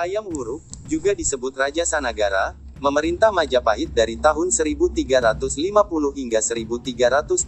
[0.00, 4.96] Hayam Wuruk, juga disebut Raja Sanagara, memerintah Majapahit dari tahun 1350
[6.16, 7.44] hingga 1389.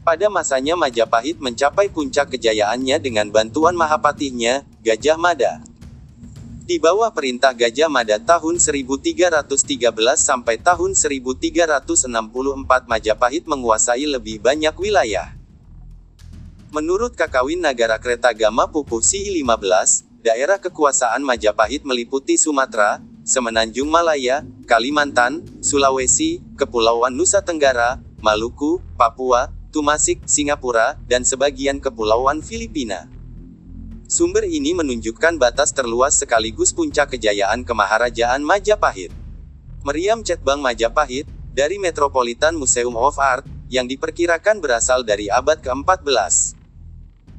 [0.00, 5.60] Pada masanya Majapahit mencapai puncak kejayaannya dengan bantuan Mahapatihnya, Gajah Mada.
[6.64, 9.60] Di bawah perintah Gajah Mada tahun 1313
[10.16, 12.08] sampai tahun 1364
[12.88, 15.36] Majapahit menguasai lebih banyak wilayah.
[16.72, 25.44] Menurut Kakawin Nagara Kretagama Pupuh Sihi 15, daerah kekuasaan Majapahit meliputi Sumatera, Semenanjung Malaya, Kalimantan,
[25.60, 33.04] Sulawesi, Kepulauan Nusa Tenggara, Maluku, Papua, Tumasik, Singapura, dan sebagian kepulauan Filipina.
[34.08, 39.12] Sumber ini menunjukkan batas terluas sekaligus puncak kejayaan kemaharajaan Majapahit.
[39.84, 46.56] Meriam Cetbang Majapahit, dari Metropolitan Museum of Art, yang diperkirakan berasal dari abad ke-14.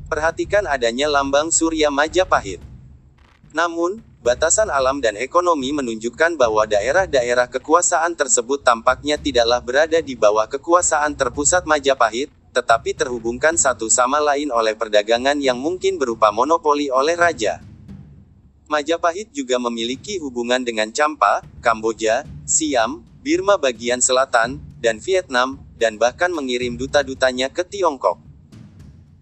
[0.06, 2.75] Perhatikan adanya lambang Surya Majapahit.
[3.56, 10.44] Namun, batasan alam dan ekonomi menunjukkan bahwa daerah-daerah kekuasaan tersebut tampaknya tidaklah berada di bawah
[10.52, 17.16] kekuasaan terpusat Majapahit, tetapi terhubungkan satu sama lain oleh perdagangan yang mungkin berupa monopoli oleh
[17.16, 17.64] raja.
[18.68, 26.28] Majapahit juga memiliki hubungan dengan Champa, Kamboja, Siam, Birma bagian selatan, dan Vietnam, dan bahkan
[26.28, 28.20] mengirim duta-dutanya ke Tiongkok.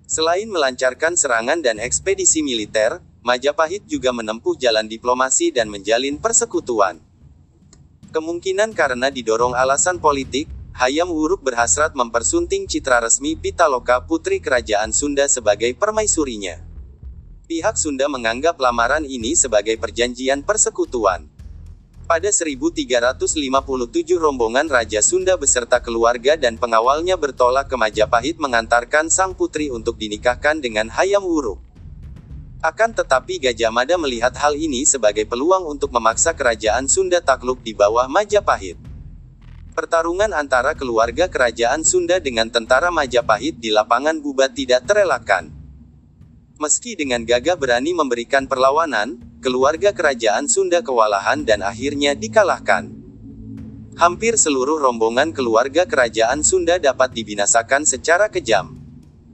[0.09, 6.99] Selain melancarkan serangan dan ekspedisi militer, Majapahit juga menempuh jalan diplomasi dan menjalin persekutuan.
[8.11, 15.31] Kemungkinan karena didorong alasan politik, Hayam Wuruk berhasrat mempersunting citra resmi Pitaloka putri kerajaan Sunda
[15.31, 16.59] sebagai permaisurinya.
[17.47, 21.31] Pihak Sunda menganggap lamaran ini sebagai perjanjian persekutuan.
[22.03, 23.39] Pada 1357
[24.19, 30.59] rombongan Raja Sunda beserta keluarga dan pengawalnya bertolak ke Majapahit mengantarkan sang putri untuk dinikahkan
[30.59, 31.72] dengan Hayam Wuruk.
[32.63, 37.75] Akan tetapi Gajah Mada melihat hal ini sebagai peluang untuk memaksa kerajaan Sunda takluk di
[37.75, 38.79] bawah Majapahit.
[39.75, 45.51] Pertarungan antara keluarga kerajaan Sunda dengan tentara Majapahit di lapangan Bubat tidak terelakkan.
[46.55, 52.87] Meski dengan gagah berani memberikan perlawanan, keluarga kerajaan Sunda kewalahan dan akhirnya dikalahkan.
[53.99, 58.79] Hampir seluruh rombongan keluarga kerajaan Sunda dapat dibinasakan secara kejam.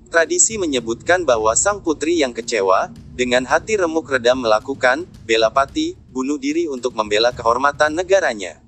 [0.10, 2.90] Tradisi menyebutkan bahwa sang putri yang kecewa,
[3.20, 8.64] dengan hati remuk redam melakukan, bela pati, bunuh diri untuk membela kehormatan negaranya.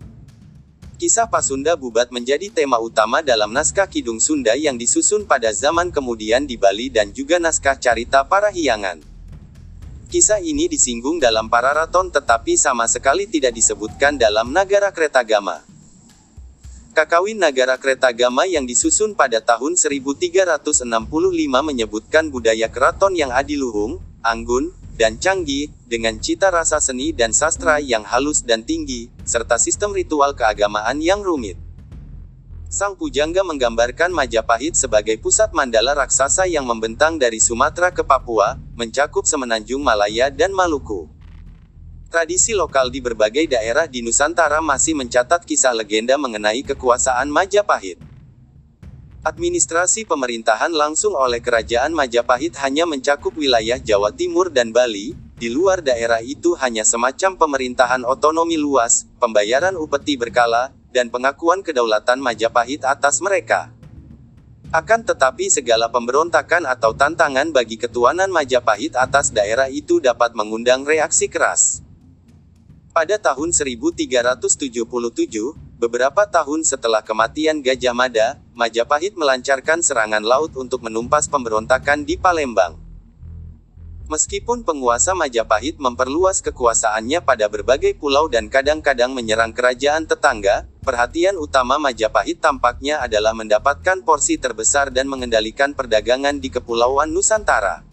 [0.99, 6.43] Kisah Pasunda Bubat menjadi tema utama dalam naskah Kidung Sunda yang disusun pada zaman kemudian
[6.43, 8.99] di Bali dan juga naskah Carita Parahyangan.
[10.11, 15.63] Kisah ini disinggung dalam Pararaton tetapi sama sekali tidak disebutkan dalam Nagara Kretagama.
[16.91, 20.83] Kakawin Nagara Kretagama yang disusun pada tahun 1365
[21.63, 28.05] menyebutkan budaya keraton yang adiluhung, anggun, dan canggih, dengan cita rasa seni dan sastra yang
[28.05, 31.57] halus dan tinggi, serta sistem ritual keagamaan yang rumit.
[32.71, 39.27] Sang pujangga menggambarkan Majapahit sebagai pusat mandala raksasa yang membentang dari Sumatera ke Papua, mencakup
[39.27, 41.11] semenanjung Malaya dan Maluku.
[42.07, 48.10] Tradisi lokal di berbagai daerah di Nusantara masih mencatat kisah legenda mengenai kekuasaan Majapahit.
[49.21, 55.85] Administrasi pemerintahan langsung oleh Kerajaan Majapahit hanya mencakup wilayah Jawa Timur dan Bali, di luar
[55.85, 63.21] daerah itu hanya semacam pemerintahan otonomi luas, pembayaran upeti berkala, dan pengakuan kedaulatan Majapahit atas
[63.21, 63.69] mereka.
[64.73, 71.29] Akan tetapi segala pemberontakan atau tantangan bagi ketuanan Majapahit atas daerah itu dapat mengundang reaksi
[71.29, 71.85] keras.
[72.89, 74.57] Pada tahun 1377,
[75.77, 82.75] beberapa tahun setelah kematian Gajah Mada, Majapahit melancarkan serangan laut untuk menumpas pemberontakan di Palembang.
[84.11, 91.79] Meskipun penguasa Majapahit memperluas kekuasaannya pada berbagai pulau dan kadang-kadang menyerang kerajaan tetangga, perhatian utama
[91.79, 97.87] Majapahit tampaknya adalah mendapatkan porsi terbesar dan mengendalikan perdagangan di Kepulauan Nusantara.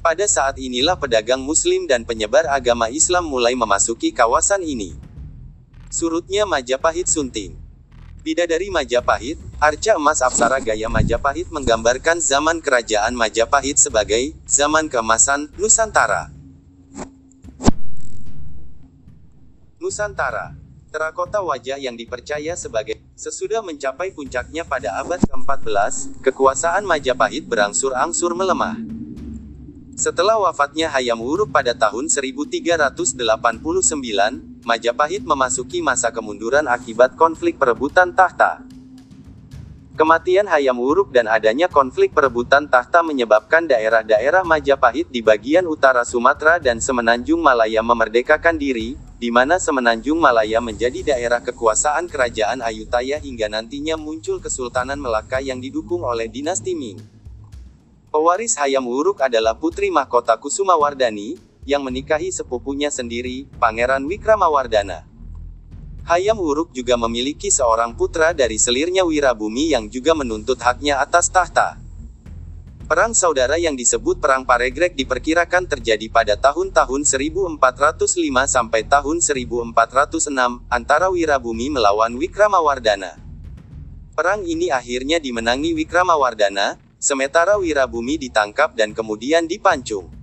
[0.00, 4.96] Pada saat inilah pedagang Muslim dan penyebar agama Islam mulai memasuki kawasan ini.
[5.92, 7.66] Surutnya Majapahit Sunting
[8.26, 16.28] Bidadari Majapahit, Arca Emas Apsara Gaya Majapahit menggambarkan zaman kerajaan Majapahit sebagai zaman keemasan Nusantara.
[19.80, 20.52] Nusantara.
[20.92, 28.76] Terakota wajah yang dipercaya sebagai sesudah mencapai puncaknya pada abad ke-14, kekuasaan Majapahit berangsur-angsur melemah.
[29.96, 33.24] Setelah wafatnya Hayam Wuruk pada tahun 1389,
[34.68, 38.65] Majapahit memasuki masa kemunduran akibat konflik perebutan tahta.
[39.96, 46.60] Kematian Hayam Wuruk dan adanya konflik perebutan tahta menyebabkan daerah-daerah Majapahit di bagian utara Sumatera
[46.60, 53.48] dan Semenanjung Malaya memerdekakan diri, di mana Semenanjung Malaya menjadi daerah kekuasaan kerajaan Ayutthaya hingga
[53.48, 57.00] nantinya muncul Kesultanan Melaka yang didukung oleh dinasti Ming.
[58.12, 65.15] Pewaris Hayam Wuruk adalah putri mahkota Kusumawardani, yang menikahi sepupunya sendiri, Pangeran Wikramawardana.
[66.06, 71.82] Hayam Wuruk juga memiliki seorang putra dari selirnya Wirabumi yang juga menuntut haknya atas tahta.
[72.86, 77.58] Perang saudara yang disebut Perang Paregrek diperkirakan terjadi pada tahun-tahun 1405
[78.46, 83.18] sampai tahun 1406, antara Wirabumi melawan Wikramawardana.
[84.14, 90.15] Perang ini akhirnya dimenangi Wikramawardana, sementara Wirabumi ditangkap dan kemudian dipancung.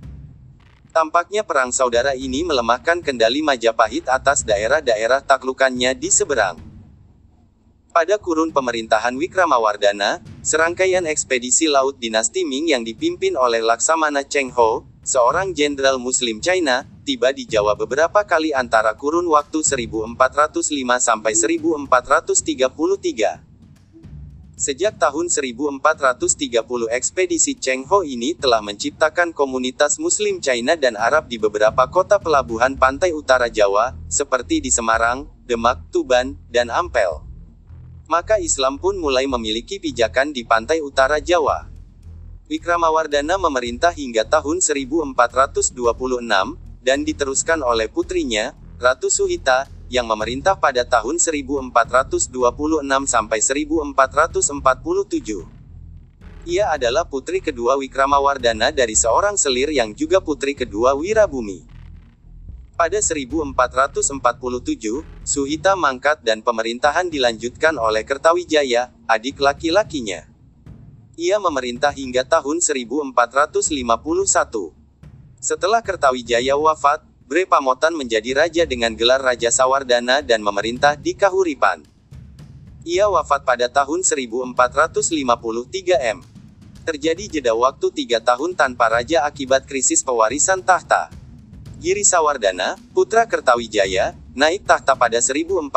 [0.93, 6.61] Tampaknya perang saudara ini melemahkan kendali Majapahit atas daerah-daerah taklukannya di seberang.
[7.89, 14.85] Pada kurun pemerintahan Wikramawardana, serangkaian ekspedisi laut dinasti Ming yang dipimpin oleh Laksamana Cheng Ho,
[15.01, 20.13] seorang jenderal Muslim China, tiba di Jawa beberapa kali antara kurun waktu 1405
[21.01, 23.52] sampai 1433.
[24.63, 26.23] Sejak tahun 1430
[26.87, 32.79] ekspedisi Cheng Ho ini telah menciptakan komunitas Muslim China dan Arab di beberapa kota pelabuhan
[32.79, 37.27] pantai utara Jawa, seperti di Semarang, Demak, Tuban, dan Ampel.
[38.07, 41.67] Maka Islam pun mulai memiliki pijakan di pantai utara Jawa.
[42.47, 45.75] Wikramawardana memerintah hingga tahun 1426,
[46.79, 52.33] dan diteruskan oleh putrinya, Ratu Suhita, yang memerintah pada tahun 1426
[53.05, 54.49] sampai 1447.
[56.49, 61.69] Ia adalah putri kedua Wikramawardana dari seorang selir yang juga putri kedua Wirabumi.
[62.73, 63.53] Pada 1447,
[65.21, 70.25] Suhita mangkat dan pemerintahan dilanjutkan oleh Kertawijaya, adik laki-lakinya.
[71.13, 73.13] Ia memerintah hingga tahun 1451.
[75.37, 81.81] Setelah Kertawijaya wafat, Bre Pamotan menjadi raja dengan gelar Raja Sawardana dan memerintah di Kahuripan.
[82.85, 84.53] Ia wafat pada tahun 1453
[86.13, 86.21] M.
[86.85, 91.09] Terjadi jeda waktu tiga tahun tanpa raja akibat krisis pewarisan tahta.
[91.81, 95.73] Giri Sawardana, putra Kertawijaya, naik tahta pada 1456.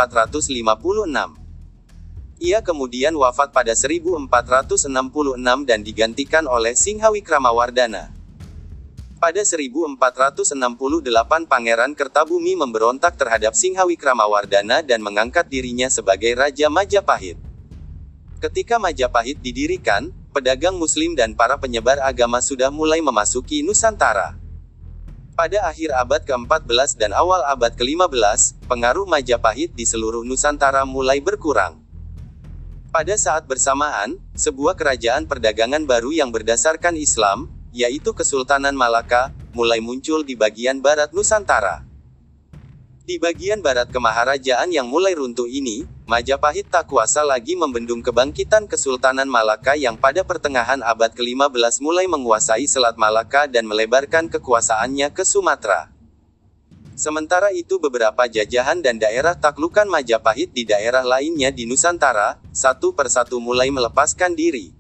[2.37, 4.61] Ia kemudian wafat pada 1466
[5.65, 8.16] dan digantikan oleh Singhawikrama-Wardana.
[9.17, 9.97] Pada 1468
[11.49, 17.41] Pangeran Kertabumi memberontak terhadap Singhawikrama-Wardana dan mengangkat dirinya sebagai Raja Majapahit.
[18.45, 24.37] Ketika Majapahit didirikan, pedagang muslim dan para penyebar agama sudah mulai memasuki Nusantara.
[25.33, 31.81] Pada akhir abad ke-14 dan awal abad ke-15, pengaruh Majapahit di seluruh Nusantara mulai berkurang.
[32.93, 40.25] Pada saat bersamaan, sebuah kerajaan perdagangan baru yang berdasarkan Islam, yaitu Kesultanan Malaka, mulai muncul
[40.25, 41.85] di bagian barat Nusantara.
[43.07, 49.31] Di bagian barat kemaharajaan yang mulai runtuh ini, Majapahit tak kuasa lagi membendung kebangkitan Kesultanan
[49.31, 55.91] Malaka yang pada pertengahan abad ke-15 mulai menguasai Selat Malaka dan melebarkan kekuasaannya ke Sumatera.
[56.97, 63.37] Sementara itu beberapa jajahan dan daerah taklukan Majapahit di daerah lainnya di Nusantara, satu persatu
[63.43, 64.76] mulai melepaskan diri.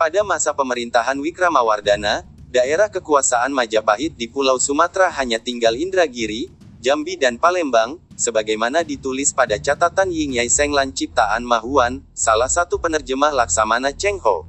[0.00, 6.48] Pada masa pemerintahan Wikramawardana, daerah kekuasaan Majapahit di Pulau Sumatera hanya tinggal Indragiri,
[6.80, 13.28] Jambi dan Palembang, sebagaimana ditulis pada catatan Ying Yai Senglan ciptaan Mahuan, salah satu penerjemah
[13.28, 14.48] Laksamana Cheng Ho.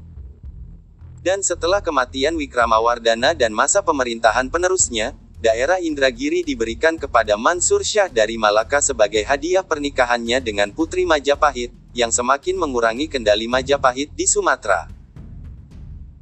[1.19, 8.39] Dan setelah kematian Wikramawardana dan masa pemerintahan penerusnya, daerah Indragiri diberikan kepada Mansur Shah dari
[8.39, 15.00] Malaka sebagai hadiah pernikahannya dengan Putri Majapahit, yang semakin mengurangi kendali Majapahit di Sumatera.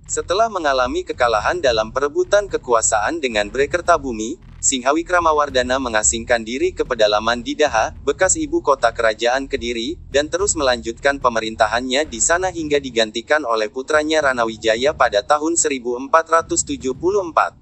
[0.10, 7.94] Setelah mengalami kekalahan dalam perebutan kekuasaan dengan Brekertabumi, Singhawikrama-Wardana mengasingkan diri ke pedalaman di Daha,
[8.02, 14.26] bekas ibu kota kerajaan Kediri, dan terus melanjutkan pemerintahannya di sana hingga digantikan oleh putranya
[14.26, 17.59] Ranawijaya pada tahun 1474.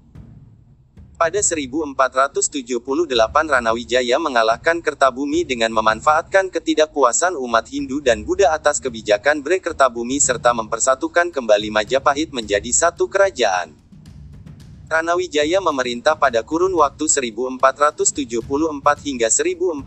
[1.18, 2.78] Pada 1478
[3.50, 10.54] Ranawijaya mengalahkan Kertabumi dengan memanfaatkan ketidakpuasan umat Hindu dan Buddha atas kebijakan Bre Kertabumi serta
[10.54, 13.74] mempersatukan kembali Majapahit menjadi satu kerajaan.
[14.86, 18.38] Ranawijaya memerintah pada kurun waktu 1474
[19.02, 19.82] hingga 1498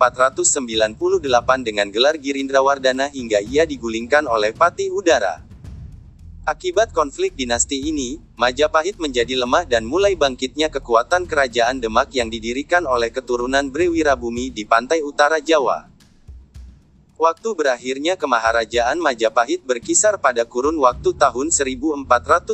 [1.63, 5.50] dengan gelar Girindrawardana hingga ia digulingkan oleh Patih Udara.
[6.51, 12.83] Akibat konflik dinasti ini, Majapahit menjadi lemah dan mulai bangkitnya kekuatan kerajaan Demak yang didirikan
[12.83, 15.87] oleh keturunan Brewirabumi di pantai utara Jawa.
[17.15, 22.51] Waktu berakhirnya kemaharajaan Majapahit berkisar pada kurun waktu tahun 1478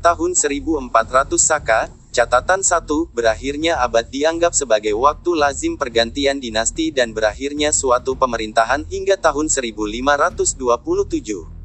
[0.00, 2.80] tahun 1400 Saka, catatan 1,
[3.12, 11.59] berakhirnya abad dianggap sebagai waktu lazim pergantian dinasti dan berakhirnya suatu pemerintahan hingga tahun 1527.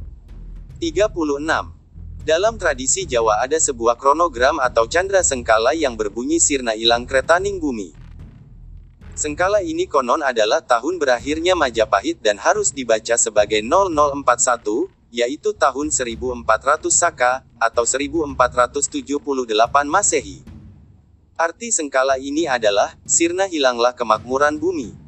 [0.75, 1.39] 36.
[2.27, 7.95] Dalam tradisi Jawa ada sebuah kronogram atau candra sengkala yang berbunyi sirna ilang kretaning bumi.
[9.15, 16.43] Sengkala ini konon adalah tahun berakhirnya Majapahit dan harus dibaca sebagai 0041, yaitu tahun 1400
[16.91, 18.83] Saka, atau 1478
[19.87, 20.43] Masehi.
[21.39, 25.04] Arti sengkala ini adalah, sirna hilanglah kemakmuran bumi.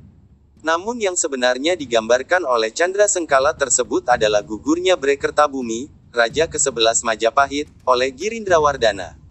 [0.66, 8.10] Namun yang sebenarnya digambarkan oleh Chandra Sengkala tersebut adalah gugurnya Brekertabumi, Raja ke-11 Majapahit, oleh
[8.10, 9.28] Girindrawardana.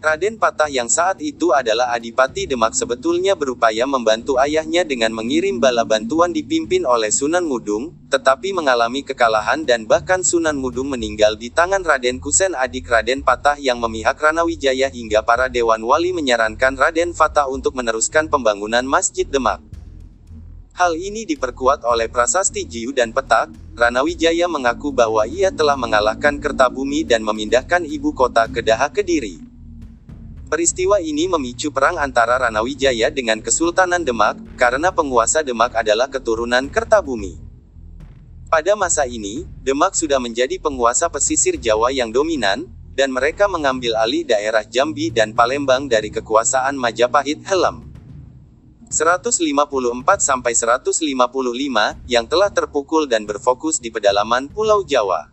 [0.00, 5.84] Raden Patah yang saat itu adalah Adipati Demak sebetulnya berupaya membantu ayahnya dengan mengirim bala
[5.84, 11.84] bantuan dipimpin oleh Sunan Mudung, tetapi mengalami kekalahan dan bahkan Sunan Mudung meninggal di tangan
[11.84, 17.52] Raden Kusen adik Raden Patah yang memihak Ranawijaya hingga para Dewan Wali menyarankan Raden Fatah
[17.52, 19.69] untuk meneruskan pembangunan Masjid Demak.
[20.80, 27.04] Hal ini diperkuat oleh prasasti Jiu dan Petak, Ranawijaya mengaku bahwa ia telah mengalahkan Kertabumi
[27.04, 29.44] dan memindahkan ibu kota ke Daha Kediri.
[30.48, 37.36] Peristiwa ini memicu perang antara Ranawijaya dengan Kesultanan Demak, karena penguasa Demak adalah keturunan Kertabumi.
[38.48, 42.64] Pada masa ini, Demak sudah menjadi penguasa pesisir Jawa yang dominan,
[42.96, 47.44] dan mereka mengambil alih daerah Jambi dan Palembang dari kekuasaan Majapahit
[48.90, 48.98] Helm.
[49.22, 55.30] 154-155, yang telah terpukul dan berfokus di pedalaman Pulau Jawa.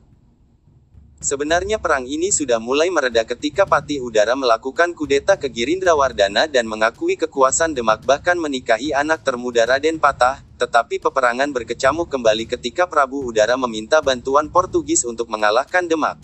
[1.17, 7.17] Sebenarnya perang ini sudah mulai mereda ketika Patih Udara melakukan kudeta ke Girindrawardana dan mengakui
[7.17, 13.57] kekuasaan Demak bahkan menikahi anak termuda Raden Patah, tetapi peperangan berkecamuk kembali ketika Prabu Udara
[13.57, 16.21] meminta bantuan Portugis untuk mengalahkan Demak.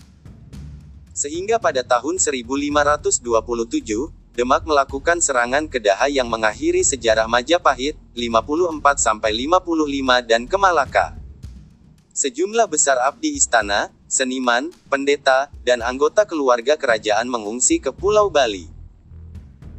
[1.10, 3.26] Sehingga pada tahun 1527,
[4.34, 11.14] Demak melakukan serangan ke Daha yang mengakhiri sejarah Majapahit, 54-55 dan Kemalaka.
[12.10, 18.66] Sejumlah besar abdi istana, seniman, pendeta, dan anggota keluarga kerajaan mengungsi ke Pulau Bali.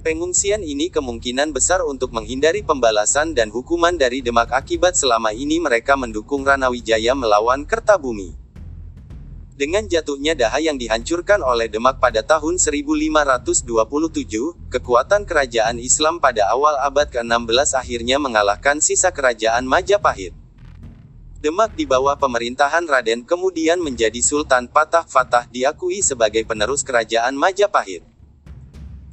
[0.08, 6.00] Pengungsian ini kemungkinan besar untuk menghindari pembalasan dan hukuman dari Demak akibat selama ini mereka
[6.00, 8.45] mendukung Ranawijaya melawan Kertabumi.
[9.56, 13.64] Dengan jatuhnya Daha yang dihancurkan oleh Demak pada tahun 1527,
[14.68, 20.36] kekuatan kerajaan Islam pada awal abad ke-16 akhirnya mengalahkan sisa kerajaan Majapahit.
[21.40, 28.04] Demak di bawah pemerintahan Raden kemudian menjadi Sultan Patah Fatah diakui sebagai penerus kerajaan Majapahit.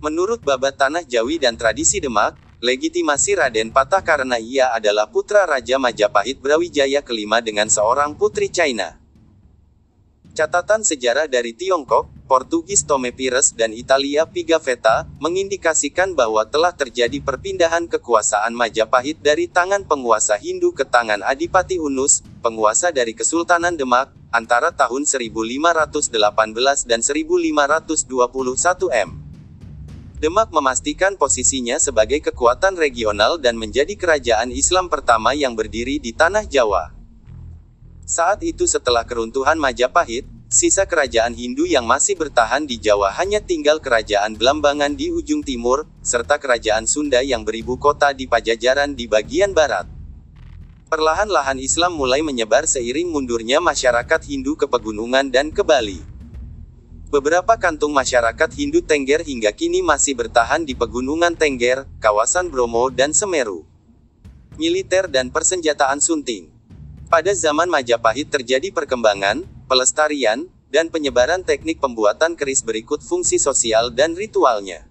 [0.02, 5.78] Menurut babat tanah Jawi dan tradisi Demak, legitimasi Raden Patah karena ia adalah putra Raja
[5.78, 9.01] Majapahit Brawijaya kelima dengan seorang putri China.
[10.32, 17.84] Catatan sejarah dari Tiongkok, Portugis Tome Pires dan Italia Pigafetta, mengindikasikan bahwa telah terjadi perpindahan
[17.84, 24.72] kekuasaan Majapahit dari tangan penguasa Hindu ke tangan Adipati Unus, penguasa dari Kesultanan Demak, antara
[24.72, 26.16] tahun 1518
[26.88, 28.08] dan 1521
[28.88, 29.10] M.
[30.16, 36.48] Demak memastikan posisinya sebagai kekuatan regional dan menjadi kerajaan Islam pertama yang berdiri di tanah
[36.48, 37.01] Jawa.
[38.12, 43.80] Saat itu setelah keruntuhan Majapahit, sisa kerajaan Hindu yang masih bertahan di Jawa hanya tinggal
[43.80, 49.56] kerajaan Belambangan di ujung timur, serta kerajaan Sunda yang beribu kota di Pajajaran di bagian
[49.56, 49.88] barat.
[50.92, 56.04] Perlahan-lahan Islam mulai menyebar seiring mundurnya masyarakat Hindu ke pegunungan dan ke Bali.
[57.08, 63.16] Beberapa kantung masyarakat Hindu Tengger hingga kini masih bertahan di pegunungan Tengger, kawasan Bromo dan
[63.16, 63.64] Semeru.
[64.60, 66.51] Militer dan persenjataan Sunting
[67.12, 74.16] pada zaman Majapahit terjadi perkembangan, pelestarian, dan penyebaran teknik pembuatan keris berikut fungsi sosial dan
[74.16, 74.88] ritualnya.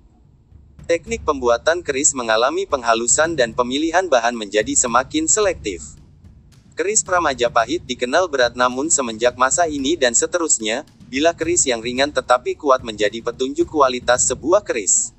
[0.86, 5.98] Teknik pembuatan keris mengalami penghalusan dan pemilihan bahan menjadi semakin selektif.
[6.78, 12.54] Keris Pramajapahit dikenal berat namun semenjak masa ini dan seterusnya, bila keris yang ringan tetapi
[12.54, 15.10] kuat menjadi petunjuk kualitas sebuah keris.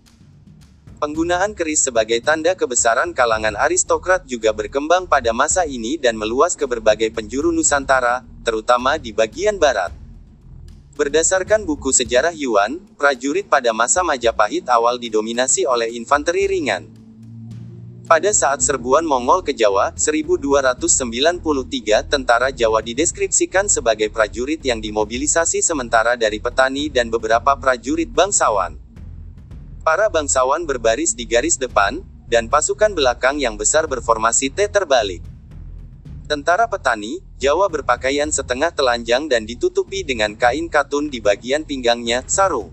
[1.03, 6.63] Penggunaan keris sebagai tanda kebesaran kalangan aristokrat juga berkembang pada masa ini dan meluas ke
[6.63, 9.91] berbagai penjuru Nusantara, terutama di bagian barat.
[10.95, 16.87] Berdasarkan buku sejarah Yuan, prajurit pada masa Majapahit awal didominasi oleh infanteri ringan.
[18.07, 21.03] Pada saat serbuan Mongol ke Jawa, 1293
[22.07, 28.92] tentara Jawa dideskripsikan sebagai prajurit yang dimobilisasi sementara dari petani dan beberapa prajurit bangsawan.
[29.83, 35.19] Para bangsawan berbaris di garis depan, dan pasukan belakang yang besar berformasi T terbalik.
[36.31, 42.71] Tentara petani, Jawa berpakaian setengah telanjang dan ditutupi dengan kain katun di bagian pinggangnya, sarung.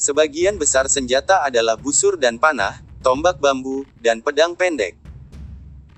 [0.00, 4.96] Sebagian besar senjata adalah busur dan panah, tombak bambu, dan pedang pendek.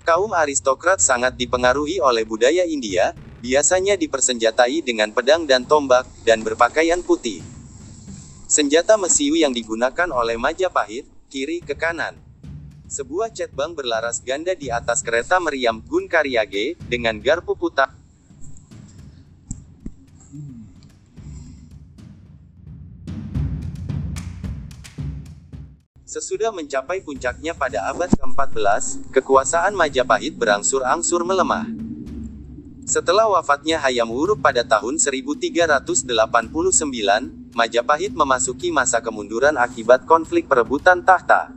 [0.02, 6.98] Kaum aristokrat sangat dipengaruhi oleh budaya India, biasanya dipersenjatai dengan pedang dan tombak, dan berpakaian
[7.06, 7.61] putih.
[8.52, 12.20] Senjata mesiu yang digunakan oleh Majapahit, kiri ke kanan.
[12.84, 17.96] Sebuah cetbang berlaras ganda di atas kereta meriam Gun Karyage, dengan garpu putar.
[26.04, 31.72] Sesudah mencapai puncaknya pada abad ke-14, kekuasaan Majapahit berangsur-angsur melemah.
[32.84, 41.52] Setelah wafatnya Hayam Wuruk pada tahun 1389, Majapahit memasuki masa kemunduran akibat konflik perebutan tahta.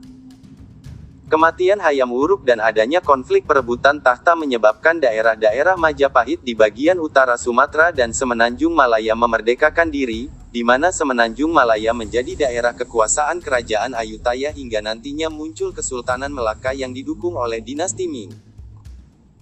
[1.31, 7.95] Kematian Hayam Wuruk dan adanya konflik perebutan tahta menyebabkan daerah-daerah Majapahit di bagian utara Sumatera
[7.95, 14.83] dan Semenanjung Malaya memerdekakan diri, di mana Semenanjung Malaya menjadi daerah kekuasaan Kerajaan Ayutthaya hingga
[14.83, 18.35] nantinya muncul Kesultanan Melaka yang didukung oleh dinasti Ming.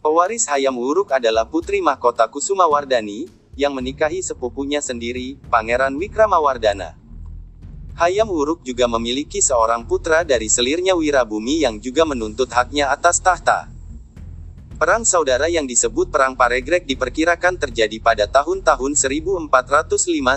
[0.05, 6.97] Pewaris Hayam Wuruk adalah putri mahkota Kusumawardani, yang menikahi sepupunya sendiri, Pangeran Wikramawardana.
[7.93, 13.69] Hayam Wuruk juga memiliki seorang putra dari selirnya Wirabumi yang juga menuntut haknya atas tahta.
[14.81, 19.53] Perang saudara yang disebut Perang Paregrek diperkirakan terjadi pada tahun-tahun 1405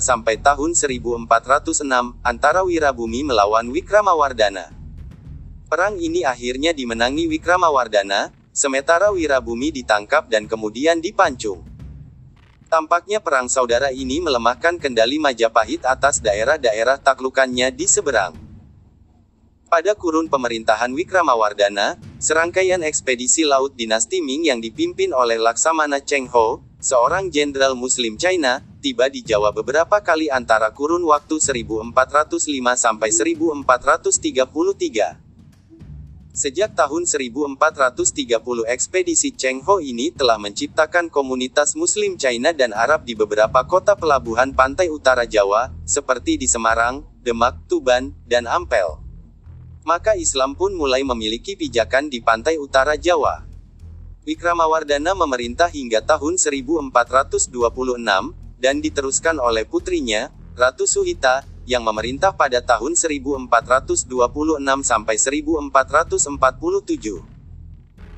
[0.05, 4.77] sampai tahun 1406, antara Wirabumi melawan Wikramawardana.
[5.67, 11.76] Perang ini akhirnya dimenangi Wikramawardana, sementara Wirabumi ditangkap dan kemudian dipancung.
[12.67, 18.35] Tampaknya perang saudara ini melemahkan kendali Majapahit atas daerah-daerah taklukannya di seberang.
[19.71, 26.63] Pada kurun pemerintahan Wikramawardana, serangkaian ekspedisi laut dinasti Ming yang dipimpin oleh Laksamana Cheng Ho,
[26.83, 35.26] seorang jenderal Muslim China, tiba di Jawa beberapa kali antara kurun waktu 1405 sampai 1433.
[36.37, 43.17] Sejak tahun 1430 ekspedisi Cheng Ho ini telah menciptakan komunitas Muslim China dan Arab di
[43.17, 49.07] beberapa kota pelabuhan pantai utara Jawa, seperti di Semarang, Demak, Tuban, dan Ampel
[49.87, 53.47] maka Islam pun mulai memiliki pijakan di pantai utara Jawa.
[54.27, 57.55] Wikramawardana memerintah hingga tahun 1426,
[58.59, 64.07] dan diteruskan oleh putrinya, Ratu Suhita, yang memerintah pada tahun 1426
[64.87, 67.35] sampai 1447.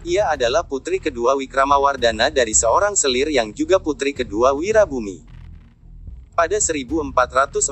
[0.06, 5.26] Ia adalah putri kedua Wikramawardana dari seorang selir yang juga putri kedua Wirabumi.
[6.38, 7.66] Pada 1447,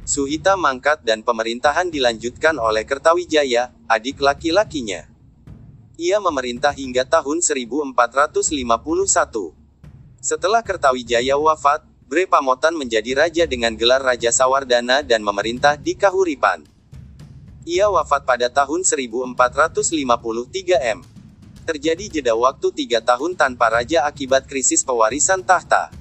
[0.00, 5.04] Suhita mangkat dan pemerintahan dilanjutkan oleh Kertawijaya, adik laki-lakinya.
[6.00, 7.92] Ia memerintah hingga tahun 1451.
[10.24, 16.66] Setelah Kertawijaya wafat, Bre Pamotan menjadi raja dengan gelar Raja Sawardana dan memerintah di Kahuripan.
[17.62, 19.38] Ia wafat pada tahun 1453
[20.90, 21.06] M.
[21.62, 25.94] Terjadi jeda waktu tiga tahun tanpa raja akibat krisis pewarisan tahta.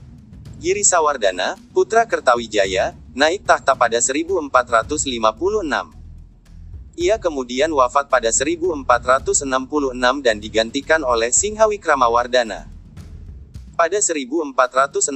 [0.57, 4.49] Giri Sawardana, putra Kertawijaya, naik tahta pada 1456.
[6.97, 8.81] Ia kemudian wafat pada 1466
[10.25, 12.78] dan digantikan oleh Singhawikramawardana.
[13.79, 15.07] Pada 1468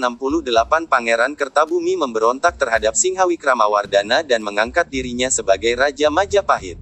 [0.88, 6.80] Pangeran Kertabumi memberontak terhadap Singhawikramawardana dan mengangkat dirinya sebagai Raja Majapahit.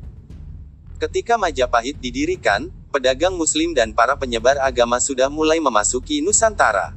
[1.02, 6.94] Ketika Majapahit didirikan, pedagang muslim dan para penyebar agama sudah mulai memasuki Nusantara.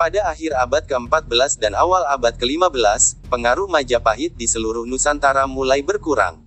[0.00, 6.40] Pada akhir abad ke-14 dan awal abad ke-15, pengaruh Majapahit di seluruh Nusantara mulai berkurang.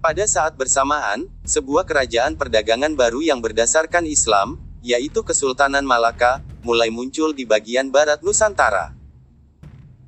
[0.00, 7.30] Pada saat bersamaan, sebuah kerajaan perdagangan baru yang berdasarkan Islam, yaitu Kesultanan Malaka, mulai muncul
[7.32, 8.92] di bagian barat Nusantara.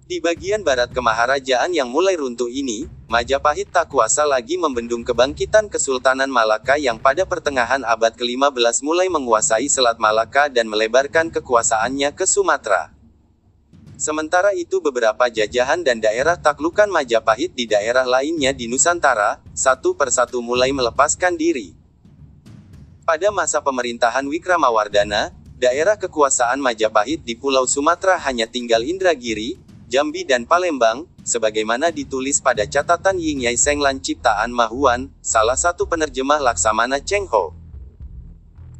[0.04, 6.28] Di bagian barat kemaharajaan yang mulai runtuh ini, Majapahit tak kuasa lagi membendung kebangkitan Kesultanan
[6.28, 12.92] Malaka yang pada pertengahan abad ke-15 mulai menguasai Selat Malaka dan melebarkan kekuasaannya ke Sumatera.
[13.94, 20.42] Sementara itu beberapa jajahan dan daerah taklukan Majapahit di daerah lainnya di Nusantara, satu persatu
[20.42, 21.83] mulai melepaskan diri.
[23.04, 25.28] Pada masa pemerintahan Wikramawardana,
[25.60, 29.60] daerah kekuasaan Majapahit di Pulau Sumatera hanya tinggal Indragiri,
[29.92, 36.40] Jambi dan Palembang, sebagaimana ditulis pada catatan Ying Yai Senglan ciptaan Mahuan, salah satu penerjemah
[36.40, 37.52] Laksamana Cheng Ho.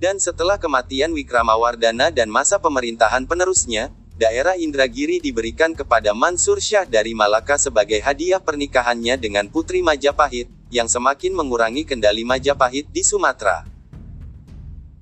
[0.00, 7.12] Dan setelah kematian Wikramawardana dan masa pemerintahan penerusnya, daerah Indragiri diberikan kepada Mansur Shah dari
[7.12, 13.73] Malaka sebagai hadiah pernikahannya dengan Putri Majapahit, yang semakin mengurangi kendali Majapahit di Sumatera.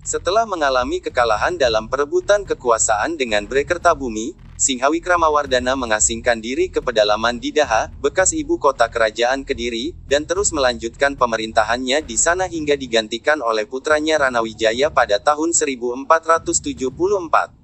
[0.03, 7.55] Setelah mengalami kekalahan dalam perebutan kekuasaan dengan Brekertabumi, Singhawi Kramawardana mengasingkan diri ke pedalaman di
[7.55, 13.63] Daha, bekas ibu kota kerajaan Kediri, dan terus melanjutkan pemerintahannya di sana hingga digantikan oleh
[13.63, 17.62] putranya Ranawijaya pada tahun 1474.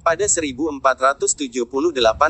[0.00, 0.80] Pada 1478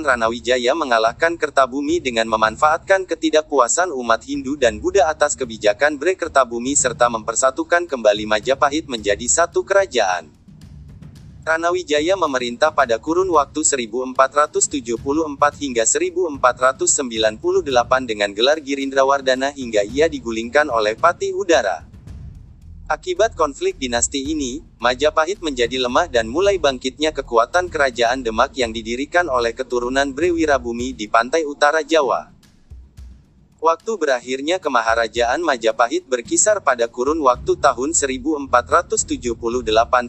[0.03, 7.07] Ranawijaya mengalahkan Kertabumi dengan memanfaatkan ketidakpuasan umat Hindu dan Buddha atas kebijakan Bre Kertabumi serta
[7.07, 10.27] mempersatukan kembali Majapahit menjadi satu kerajaan.
[11.47, 17.71] Ranawijaya memerintah pada kurun waktu 1474 hingga 1498
[18.03, 21.90] dengan gelar Girindrawardana hingga ia digulingkan oleh Patih Udara.
[22.91, 29.31] Akibat konflik dinasti ini, Majapahit menjadi lemah dan mulai bangkitnya kekuatan kerajaan Demak yang didirikan
[29.31, 32.35] oleh keturunan Brewirabumi di pantai utara Jawa.
[33.63, 38.99] Waktu berakhirnya kemaharajaan Majapahit berkisar pada kurun waktu tahun 1478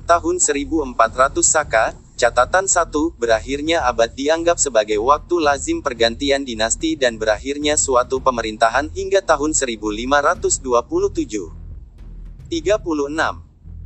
[0.01, 0.97] tahun 1400
[1.45, 8.89] Saka, catatan 1, berakhirnya abad dianggap sebagai waktu lazim pergantian dinasti dan berakhirnya suatu pemerintahan
[8.89, 11.60] hingga tahun 1527.
[12.51, 12.83] 36.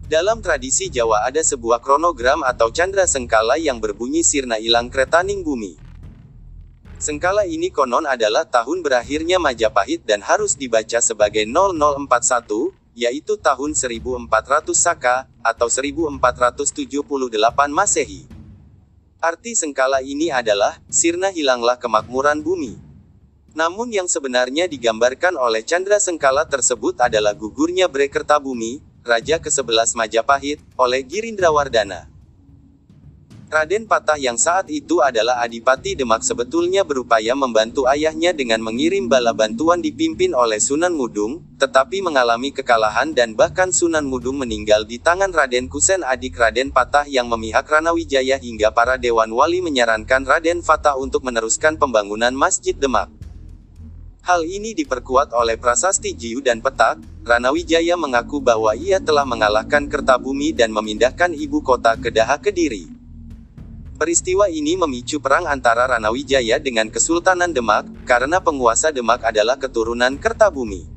[0.10, 5.78] Dalam tradisi Jawa ada sebuah kronogram atau candra sengkala yang berbunyi sirna ilang kretaning bumi.
[6.98, 14.34] Sengkala ini konon adalah tahun berakhirnya Majapahit dan harus dibaca sebagai 0041, yaitu tahun 1400
[14.74, 16.66] Saka, atau 1478
[17.70, 18.26] Masehi.
[19.22, 22.85] Arti sengkala ini adalah, sirna hilanglah kemakmuran bumi.
[23.56, 31.00] Namun yang sebenarnya digambarkan oleh Chandra Sengkala tersebut adalah gugurnya Brekertabumi, Raja ke-11 Majapahit, oleh
[31.08, 32.12] Girindrawardana.
[33.46, 39.32] Raden Patah yang saat itu adalah Adipati Demak sebetulnya berupaya membantu ayahnya dengan mengirim bala
[39.32, 45.32] bantuan dipimpin oleh Sunan Mudung, tetapi mengalami kekalahan dan bahkan Sunan Mudung meninggal di tangan
[45.32, 51.00] Raden Kusen adik Raden Patah yang memihak Ranawijaya hingga para Dewan Wali menyarankan Raden Fatah
[51.00, 53.25] untuk meneruskan pembangunan Masjid Demak.
[54.26, 60.50] Hal ini diperkuat oleh prasasti Jiu dan Petak, Ranawijaya mengaku bahwa ia telah mengalahkan Kertabumi
[60.50, 62.90] dan memindahkan ibu kota ke Daha Kediri.
[64.02, 70.90] Peristiwa ini memicu perang antara Ranawijaya dengan Kesultanan Demak, karena penguasa Demak adalah keturunan Kertabumi.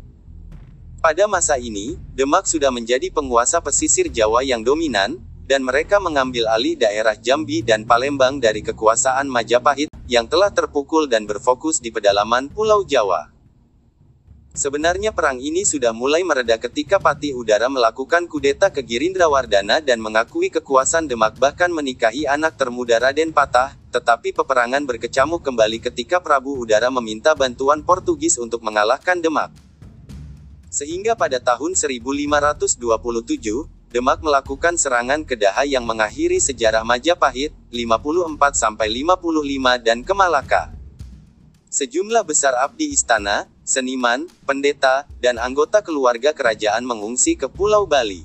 [1.05, 6.81] Pada masa ini, Demak sudah menjadi penguasa pesisir Jawa yang dominan, dan mereka mengambil alih
[6.81, 12.81] daerah Jambi dan Palembang dari kekuasaan Majapahit, yang telah terpukul dan berfokus di pedalaman Pulau
[12.83, 13.29] Jawa.
[14.57, 20.51] Sebenarnya perang ini sudah mulai mereda ketika Patih Udara melakukan kudeta ke Girindrawardana dan mengakui
[20.51, 26.91] kekuasaan Demak bahkan menikahi anak termuda Raden Patah, tetapi peperangan berkecamuk kembali ketika Prabu Udara
[26.91, 29.55] meminta bantuan Portugis untuk mengalahkan Demak.
[30.75, 32.83] Sehingga pada tahun 1527,
[33.99, 38.39] Demak melakukan serangan ke Daha yang mengakhiri sejarah Majapahit, 54-55
[39.83, 40.71] dan Kemalaka.
[41.67, 48.23] Sejumlah besar abdi istana, seniman, pendeta, dan anggota keluarga kerajaan mengungsi ke Pulau Bali.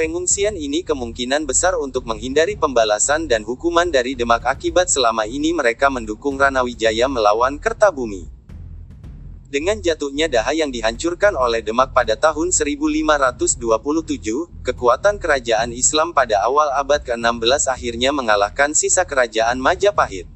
[0.00, 5.92] Pengungsian ini kemungkinan besar untuk menghindari pembalasan dan hukuman dari Demak akibat selama ini mereka
[5.92, 8.35] mendukung Ranawijaya melawan Kertabumi.
[9.46, 13.62] Dengan jatuhnya Daha yang dihancurkan oleh Demak pada tahun 1527,
[14.66, 20.26] kekuatan kerajaan Islam pada awal abad ke-16 akhirnya mengalahkan sisa kerajaan Majapahit.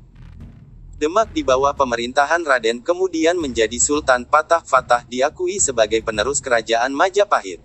[0.94, 7.58] Demak di bawah pemerintahan Raden kemudian menjadi Sultan Patah Fatah diakui sebagai penerus kerajaan Majapahit.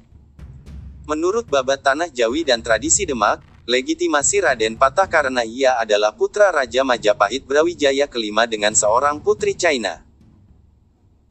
[1.05, 6.81] Menurut babat tanah Jawi dan tradisi Demak, legitimasi Raden Patah karena ia adalah putra Raja
[6.81, 10.04] Majapahit Brawijaya kelima dengan seorang putri China.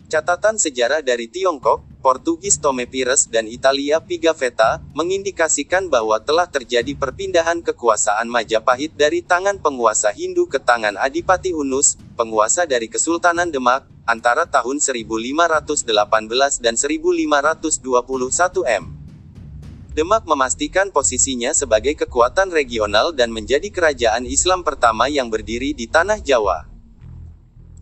[0.04, 7.64] Catatan sejarah dari Tiongkok, Portugis Tome Pires dan Italia Pigafetta, mengindikasikan bahwa telah terjadi perpindahan
[7.64, 14.44] kekuasaan Majapahit dari tangan penguasa Hindu ke tangan Adipati Unus, penguasa dari Kesultanan Demak, antara
[14.44, 17.80] tahun 1518 dan 1521
[18.68, 18.84] m.
[19.94, 26.20] Demak memastikan posisinya sebagai kekuatan regional dan menjadi kerajaan Islam pertama yang berdiri di tanah
[26.20, 26.73] Jawa.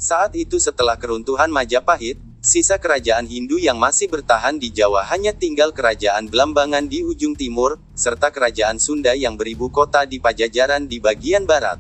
[0.02, 5.70] Saat itu setelah keruntuhan Majapahit, sisa kerajaan Hindu yang masih bertahan di Jawa hanya tinggal
[5.70, 11.46] kerajaan Belambangan di ujung timur, serta kerajaan Sunda yang beribu kota di Pajajaran di bagian
[11.46, 11.78] barat.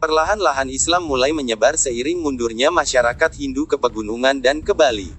[0.00, 5.12] Perlahan-lahan Islam mulai menyebar seiring mundurnya masyarakat Hindu ke pegunungan dan ke Bali.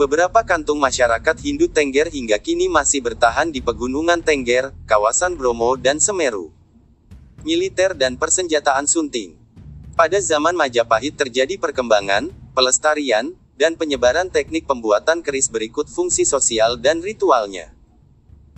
[0.00, 6.00] Beberapa kantung masyarakat Hindu Tengger hingga kini masih bertahan di pegunungan Tengger, kawasan Bromo dan
[6.00, 6.56] Semeru.
[7.44, 9.35] Militer dan persenjataan Sunting
[9.96, 17.00] pada zaman Majapahit terjadi perkembangan, pelestarian, dan penyebaran teknik pembuatan keris berikut fungsi sosial dan
[17.00, 17.72] ritualnya.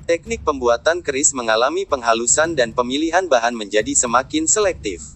[0.02, 5.14] Teknik pembuatan keris mengalami penghalusan dan pemilihan bahan menjadi semakin selektif.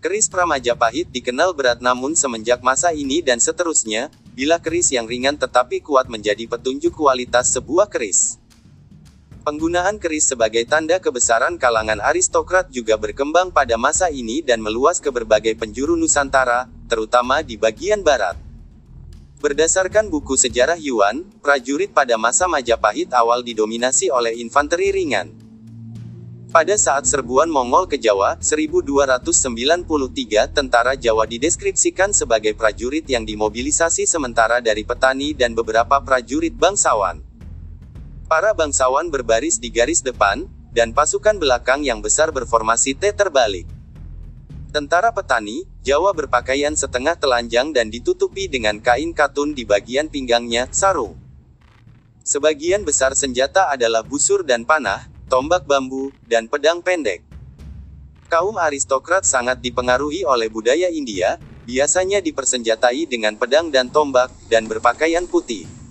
[0.00, 5.84] Keris Pramajapahit dikenal berat namun semenjak masa ini dan seterusnya, bila keris yang ringan tetapi
[5.84, 8.40] kuat menjadi petunjuk kualitas sebuah keris.
[9.44, 15.12] Penggunaan keris sebagai tanda kebesaran kalangan aristokrat juga berkembang pada masa ini dan meluas ke
[15.12, 18.40] berbagai penjuru Nusantara, terutama di bagian barat.
[19.44, 25.28] Berdasarkan buku sejarah Yuan, prajurit pada masa Majapahit awal didominasi oleh infanteri ringan.
[26.48, 34.64] Pada saat serbuan Mongol ke Jawa, 1293 tentara Jawa dideskripsikan sebagai prajurit yang dimobilisasi sementara
[34.64, 37.33] dari petani dan beberapa prajurit bangsawan.
[38.34, 43.62] Para bangsawan berbaris di garis depan, dan pasukan belakang yang besar berformasi T terbalik.
[44.74, 51.14] Tentara petani, Jawa berpakaian setengah telanjang dan ditutupi dengan kain katun di bagian pinggangnya, sarung.
[52.26, 57.22] Sebagian besar senjata adalah busur dan panah, tombak bambu, dan pedang pendek.
[58.26, 61.38] Kaum aristokrat sangat dipengaruhi oleh budaya India,
[61.70, 65.83] biasanya dipersenjatai dengan pedang dan tombak, dan berpakaian putih.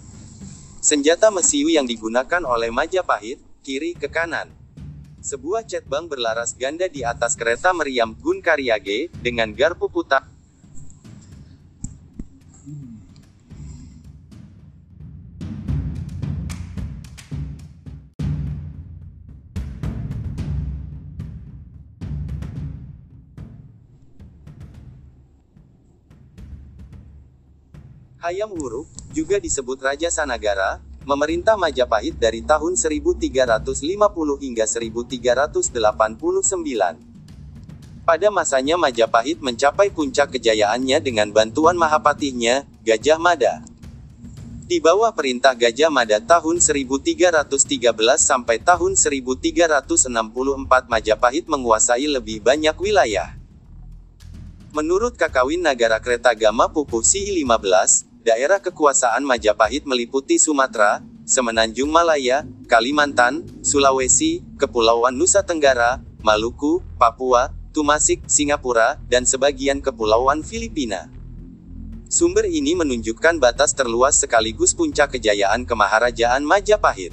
[0.84, 4.52] Senjata mesiu yang digunakan oleh Majapahit, kiri ke kanan.
[5.24, 10.28] Sebuah cetbang berlaras ganda di atas kereta meriam Gun Karyage, dengan garpu putar.
[28.20, 33.78] Hayam Wuruk, juga disebut Raja Sanagara, memerintah Majapahit dari tahun 1350
[34.42, 35.70] hingga 1389.
[38.04, 43.64] Pada masanya Majapahit mencapai puncak kejayaannya dengan bantuan Mahapatihnya, Gajah Mada.
[44.68, 47.48] Di bawah perintah Gajah Mada tahun 1313
[48.20, 53.36] sampai tahun 1364 Majapahit menguasai lebih banyak wilayah.
[54.74, 63.44] Menurut Kakawin Nagara Kretagama Pupuh Sihi 15, Daerah kekuasaan Majapahit meliputi Sumatera, Semenanjung Malaya, Kalimantan,
[63.60, 71.12] Sulawesi, Kepulauan Nusa Tenggara, Maluku, Papua, Tumasik, Singapura, dan sebagian kepulauan Filipina.
[72.08, 77.12] Sumber ini menunjukkan batas terluas sekaligus puncak kejayaan kemaharajaan Majapahit.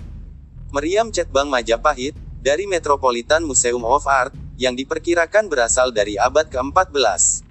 [0.71, 4.31] Meriam Cetbang Majapahit, dari Metropolitan Museum of Art,
[4.63, 7.43] yang diperkirakan berasal dari abad ke-14.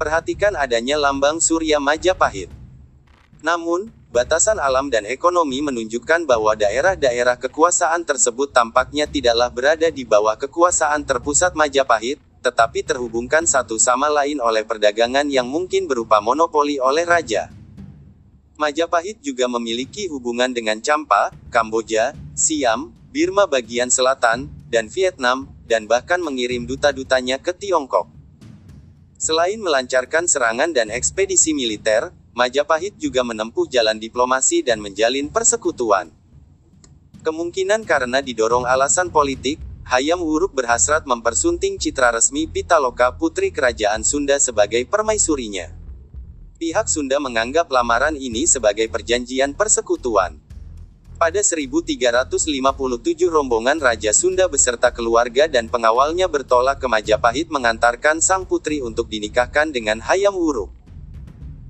[0.00, 2.61] Perhatikan adanya lambang Surya Majapahit.
[3.42, 10.38] Namun, batasan alam dan ekonomi menunjukkan bahwa daerah-daerah kekuasaan tersebut tampaknya tidaklah berada di bawah
[10.38, 17.02] kekuasaan terpusat Majapahit, tetapi terhubungkan satu sama lain oleh perdagangan yang mungkin berupa monopoli oleh
[17.02, 17.50] raja.
[18.62, 26.22] Majapahit juga memiliki hubungan dengan Champa, Kamboja, Siam, Birma bagian selatan, dan Vietnam, dan bahkan
[26.22, 28.06] mengirim duta-dutanya ke Tiongkok.
[29.18, 36.08] Selain melancarkan serangan dan ekspedisi militer, Majapahit juga menempuh jalan diplomasi dan menjalin persekutuan.
[37.20, 44.40] Kemungkinan karena didorong alasan politik, Hayam Wuruk berhasrat mempersunting citra resmi Pitaloka putri kerajaan Sunda
[44.40, 45.76] sebagai permaisurinya.
[46.56, 50.40] Pihak Sunda menganggap lamaran ini sebagai perjanjian persekutuan.
[51.20, 52.48] Pada 1357
[53.28, 59.68] rombongan Raja Sunda beserta keluarga dan pengawalnya bertolak ke Majapahit mengantarkan sang putri untuk dinikahkan
[59.68, 60.81] dengan Hayam Wuruk.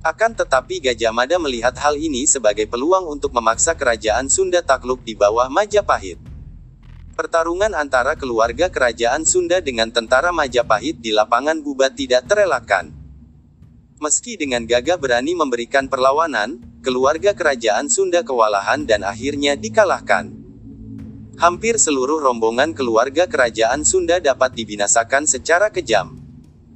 [0.03, 5.15] Akan tetapi Gajah Mada melihat hal ini sebagai peluang untuk memaksa kerajaan Sunda takluk di
[5.15, 6.19] bawah Majapahit.
[7.15, 12.91] Pertarungan antara keluarga kerajaan Sunda dengan tentara Majapahit di lapangan Bubat tidak terelakkan.
[14.03, 20.35] Meski dengan gagah berani memberikan perlawanan, keluarga kerajaan Sunda kewalahan dan akhirnya dikalahkan.
[21.39, 26.19] Hampir seluruh rombongan keluarga kerajaan Sunda dapat dibinasakan secara kejam.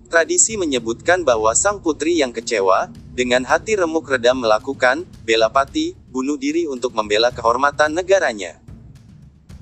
[0.07, 6.37] Tradisi menyebutkan bahwa sang putri yang kecewa, dengan hati remuk redam melakukan, bela pati, bunuh
[6.37, 8.61] diri untuk membela kehormatan negaranya.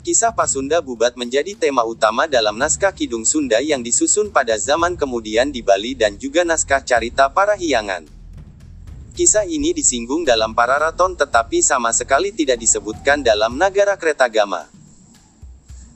[0.02, 5.54] Kisah Pasunda Bubat menjadi tema utama dalam naskah Kidung Sunda yang disusun pada zaman kemudian
[5.54, 8.04] di Bali dan juga naskah Carita Parahyangan.
[9.14, 14.66] Kisah ini disinggung dalam Pararaton tetapi sama sekali tidak disebutkan dalam Nagara Kretagama.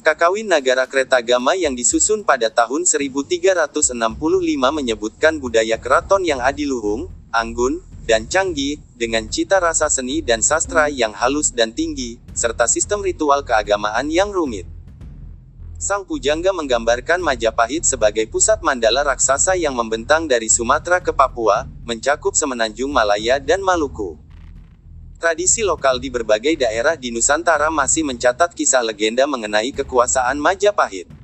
[0.07, 3.93] Kakawin Nagara Kretagama yang disusun pada tahun 1365
[4.71, 11.13] menyebutkan budaya keraton yang adiluhung, anggun, dan canggih, dengan cita rasa seni dan sastra yang
[11.13, 14.65] halus dan tinggi, serta sistem ritual keagamaan yang rumit.
[15.79, 22.35] Sang Pujangga menggambarkan Majapahit sebagai pusat mandala raksasa yang membentang dari Sumatera ke Papua, mencakup
[22.35, 24.19] semenanjung Malaya dan Maluku.
[25.19, 31.18] Tradisi lokal di berbagai daerah di Nusantara masih mencatat kisah legenda mengenai kekuasaan Majapahit.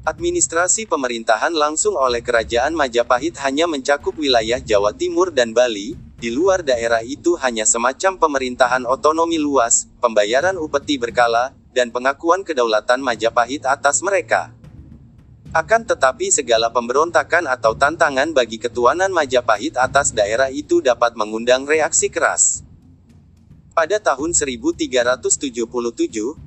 [0.00, 6.64] Administrasi pemerintahan langsung oleh Kerajaan Majapahit hanya mencakup wilayah Jawa Timur dan Bali, di luar
[6.64, 14.00] daerah itu hanya semacam pemerintahan otonomi luas, pembayaran upeti berkala, dan pengakuan kedaulatan Majapahit atas
[14.00, 14.56] mereka.
[15.52, 22.08] Akan tetapi segala pemberontakan atau tantangan bagi ketuanan Majapahit atas daerah itu dapat mengundang reaksi
[22.08, 22.64] keras.
[23.76, 25.68] Pada tahun 1377,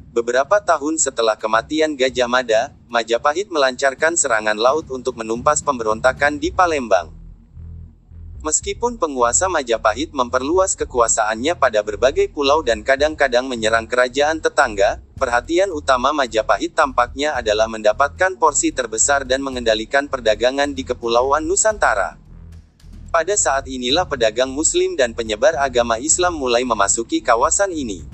[0.09, 7.09] beberapa tahun setelah kematian Gajah Mada, Majapahit melancarkan serangan laut untuk menumpas pemberontakan di Palembang.
[8.45, 16.13] Meskipun penguasa Majapahit memperluas kekuasaannya pada berbagai pulau dan kadang-kadang menyerang kerajaan tetangga, perhatian utama
[16.13, 22.21] Majapahit tampaknya adalah mendapatkan porsi terbesar dan mengendalikan perdagangan di Kepulauan Nusantara.
[23.09, 28.05] Pada saat inilah pedagang Muslim dan penyebar agama Islam mulai memasuki kawasan ini.